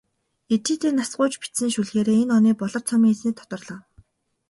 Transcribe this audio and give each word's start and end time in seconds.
Ижийдээ 0.53 0.93
нас 0.95 1.11
гуйж 1.19 1.33
бичсэн 1.41 1.69
шүлгээр 1.73 2.09
энэ 2.19 2.33
оны 2.37 2.51
"Болор 2.59 2.83
цом"-ын 2.87 3.13
эзнээр 3.13 3.35
тодорлоо. 3.37 3.79